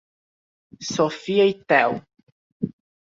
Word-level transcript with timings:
Sophia 0.93 1.45
e 1.45 1.53
Théo 1.69 2.01